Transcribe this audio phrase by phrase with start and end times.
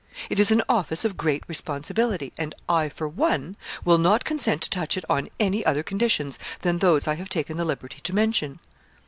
[0.31, 3.55] It is an office of great responsibility, and I for one
[3.85, 7.55] will not consent to touch it on any other conditions than those I have taken
[7.55, 8.57] the liberty to mention.'